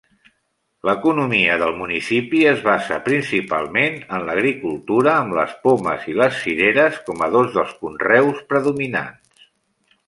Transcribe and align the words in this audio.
L'economia 0.87 1.57
del 1.63 1.75
municipi 1.81 2.41
es 2.53 2.63
basa 2.69 2.97
principalment 3.09 3.99
en 4.17 4.25
l'agricultura, 4.31 5.13
amb 5.19 5.39
les 5.41 5.55
pomes 5.69 6.09
i 6.13 6.17
les 6.23 6.41
cireres 6.47 7.01
com 7.11 7.25
a 7.29 7.33
dos 7.39 7.57
dels 7.59 7.79
conreus 7.85 8.41
predominants. 8.55 9.49